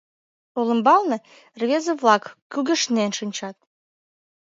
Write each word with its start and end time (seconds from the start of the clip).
Олымбалне 0.59 1.17
рвезе-влак 1.59 2.23
кугешнен 2.51 3.11
шинчат. 3.17 3.57